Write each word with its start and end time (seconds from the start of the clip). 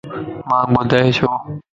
مانک 0.49 0.67
ٻدائي 0.73 1.11
ڇو؟ 1.17 1.27